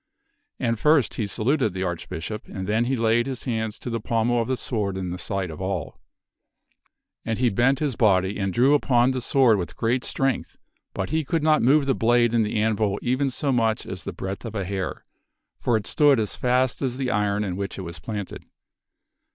[0.59, 4.41] And first he saluted the Archbishop, and then he laid his hands to the pommel
[4.41, 5.99] of the sword in the sight of all.
[7.23, 10.57] And he bent his body and drew upon the sword with great strength,
[10.95, 14.11] but he could not move the blade in the anvil even so much as the
[14.11, 15.05] breadth of a hair,
[15.59, 17.99] for it stood as King Lot of fast as the iron in which it was
[17.99, 18.43] planted.